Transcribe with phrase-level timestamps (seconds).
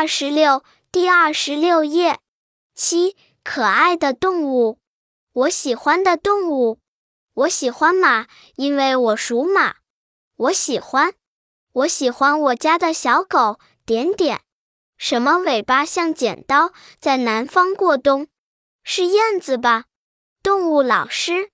[0.00, 2.20] 二十六第二十六页。
[2.74, 4.78] 七可爱的动物。
[5.34, 6.78] 我喜欢的动物。
[7.34, 8.26] 我喜欢马
[8.56, 9.74] 因为我属马。
[10.36, 11.12] 我喜欢。
[11.72, 13.60] 我喜欢我家的小狗。
[13.84, 14.40] 点点。
[14.96, 18.28] 什么尾巴像剪刀在南方过冬。
[18.82, 19.84] 是燕子吧？
[20.42, 21.50] 动物老师。